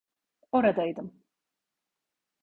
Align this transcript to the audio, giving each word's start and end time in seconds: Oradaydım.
Oradaydım. 0.51 1.21